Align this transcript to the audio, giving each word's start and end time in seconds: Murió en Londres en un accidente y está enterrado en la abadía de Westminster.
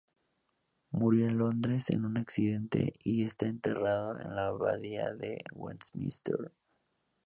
Murió 0.89 1.27
en 1.27 1.37
Londres 1.37 1.91
en 1.91 2.05
un 2.05 2.17
accidente 2.17 2.93
y 3.03 3.23
está 3.23 3.45
enterrado 3.45 4.19
en 4.19 4.35
la 4.35 4.47
abadía 4.47 5.13
de 5.13 5.43
Westminster. 5.53 6.51